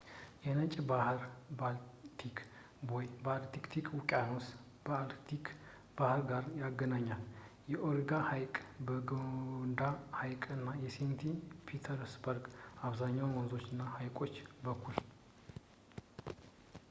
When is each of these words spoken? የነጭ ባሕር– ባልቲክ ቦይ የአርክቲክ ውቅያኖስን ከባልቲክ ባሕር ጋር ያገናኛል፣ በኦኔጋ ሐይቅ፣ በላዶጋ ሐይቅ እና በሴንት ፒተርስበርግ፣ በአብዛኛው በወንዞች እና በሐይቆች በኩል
የነጭ 0.43 0.71
ባሕር– 0.89 1.19
ባልቲክ 1.57 2.37
ቦይ 2.89 3.03
የአርክቲክ 3.09 3.87
ውቅያኖስን 3.97 4.55
ከባልቲክ 4.85 5.45
ባሕር 5.97 6.21
ጋር 6.31 6.45
ያገናኛል፣ 6.61 7.21
በኦኔጋ 7.75 8.11
ሐይቅ፣ 8.29 8.55
በላዶጋ 8.87 9.81
ሐይቅ 10.21 10.41
እና 10.57 10.67
በሴንት 10.85 11.21
ፒተርስበርግ፣ 11.67 12.47
በአብዛኛው 12.77 13.29
በወንዞች 13.35 13.67
እና 13.73 13.81
በሐይቆች 13.91 14.33
በኩል 14.67 14.97